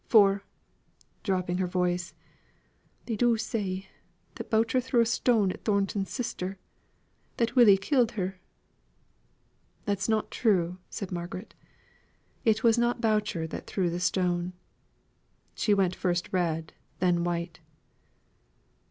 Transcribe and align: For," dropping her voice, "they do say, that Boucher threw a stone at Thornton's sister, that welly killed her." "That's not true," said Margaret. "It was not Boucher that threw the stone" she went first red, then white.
For," 0.07 0.43
dropping 1.21 1.59
her 1.59 1.67
voice, 1.67 2.15
"they 3.05 3.15
do 3.15 3.37
say, 3.37 3.87
that 4.33 4.49
Boucher 4.49 4.81
threw 4.81 4.99
a 4.99 5.05
stone 5.05 5.51
at 5.51 5.63
Thornton's 5.63 6.09
sister, 6.11 6.57
that 7.37 7.55
welly 7.55 7.77
killed 7.77 8.13
her." 8.13 8.41
"That's 9.85 10.09
not 10.09 10.31
true," 10.31 10.79
said 10.89 11.11
Margaret. 11.11 11.53
"It 12.43 12.63
was 12.63 12.79
not 12.79 12.99
Boucher 12.99 13.45
that 13.49 13.67
threw 13.67 13.91
the 13.91 13.99
stone" 13.99 14.53
she 15.53 15.71
went 15.75 15.95
first 15.95 16.33
red, 16.33 16.73
then 16.97 17.23
white. 17.23 17.59